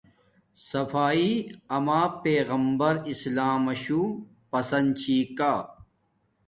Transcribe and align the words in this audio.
صفاݵݷ 0.67 1.23
آما 1.75 2.01
پیغبر 2.23 2.95
اسلام 3.11 3.59
ماشو 3.65 4.01
پسند 4.51 4.89
چھی 5.01 5.17
کا 5.37 5.53